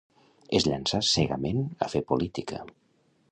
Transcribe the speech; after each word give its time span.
Es 0.59 0.65
llançà 0.67 1.01
cegament 1.09 1.61
a 1.87 1.91
fer 1.93 2.03
política. 2.13 2.65